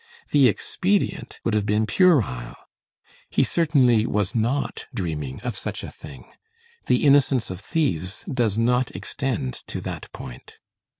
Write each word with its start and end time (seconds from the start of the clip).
The 0.31 0.47
expedient 0.47 1.39
would 1.43 1.53
have 1.53 1.67
been 1.67 1.85
puerile. 1.85 2.55
He 3.29 3.43
certainly 3.43 4.07
was 4.07 4.33
not 4.33 4.87
dreaming 4.95 5.39
of 5.41 5.55
such 5.55 5.83
a 5.83 5.91
thing. 5.91 6.25
The 6.87 7.05
innocence 7.05 7.51
of 7.51 7.59
thieves 7.59 8.23
does 8.23 8.57
not 8.57 8.89
extend 8.95 9.53
to 9.67 9.79
that 9.81 10.11
point. 10.11 10.57